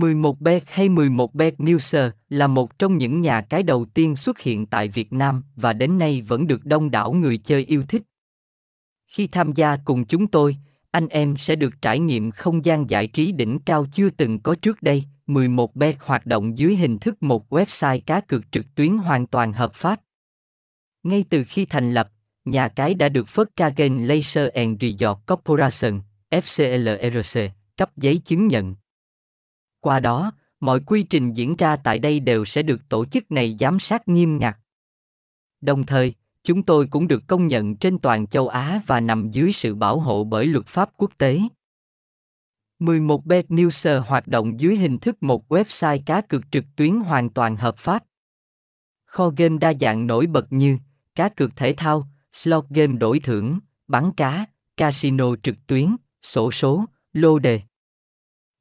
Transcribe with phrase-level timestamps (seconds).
[0.00, 4.88] 11bet hay 11bet Newser là một trong những nhà cái đầu tiên xuất hiện tại
[4.88, 8.02] Việt Nam và đến nay vẫn được đông đảo người chơi yêu thích.
[9.06, 10.56] Khi tham gia cùng chúng tôi,
[10.90, 14.54] anh em sẽ được trải nghiệm không gian giải trí đỉnh cao chưa từng có
[14.62, 15.04] trước đây.
[15.26, 19.74] 11bet hoạt động dưới hình thức một website cá cược trực tuyến hoàn toàn hợp
[19.74, 20.00] pháp.
[21.02, 22.10] Ngay từ khi thành lập,
[22.44, 28.74] nhà cái đã được Volkswagen Laser and Resort Corporation, FCLRC, cấp giấy chứng nhận.
[29.80, 33.56] Qua đó, mọi quy trình diễn ra tại đây đều sẽ được tổ chức này
[33.60, 34.56] giám sát nghiêm ngặt.
[35.60, 39.52] Đồng thời, chúng tôi cũng được công nhận trên toàn châu Á và nằm dưới
[39.52, 41.40] sự bảo hộ bởi luật pháp quốc tế.
[42.80, 47.56] 11bet Newser hoạt động dưới hình thức một website cá cược trực tuyến hoàn toàn
[47.56, 48.04] hợp pháp.
[49.04, 50.78] Kho game đa dạng nổi bật như
[51.14, 53.58] cá cược thể thao, slot game đổi thưởng,
[53.88, 57.60] bắn cá, casino trực tuyến, sổ số, lô đề.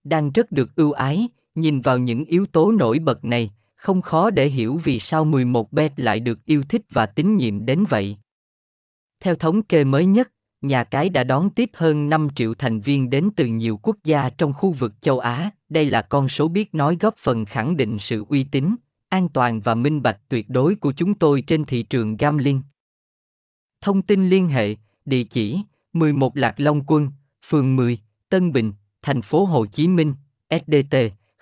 [0.10, 4.30] Đang rất được ưu ái, nhìn vào những yếu tố nổi bật này, không khó
[4.30, 8.18] để hiểu vì sao 11 bet lại được yêu thích và tín nhiệm đến vậy.
[9.20, 10.31] Theo thống kê mới nhất,
[10.62, 14.30] nhà cái đã đón tiếp hơn 5 triệu thành viên đến từ nhiều quốc gia
[14.30, 15.52] trong khu vực châu Á.
[15.70, 18.76] Đây là con số biết nói góp phần khẳng định sự uy tín,
[19.09, 22.62] an toàn và minh bạch tuyệt đối của chúng tôi trên thị trường gambling.
[23.81, 25.62] Thông tin liên hệ, địa chỉ
[25.94, 27.09] 11 Lạc Long Quân,
[27.46, 28.74] phường 10, Tân Bình,
[29.08, 30.13] thành phố Hồ Chí Minh,
[30.50, 30.95] SDT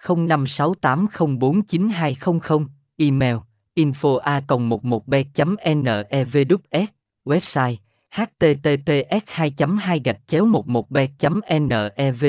[0.04, 3.36] 0568049200, email
[3.76, 5.16] info a 11 b
[5.64, 6.86] nevs
[7.26, 7.76] website
[8.12, 12.24] https 2 2 gạch chéo 11 b nevs